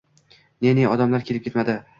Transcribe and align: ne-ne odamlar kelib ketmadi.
ne-ne 0.65 0.87
odamlar 0.95 1.29
kelib 1.31 1.49
ketmadi. 1.49 1.81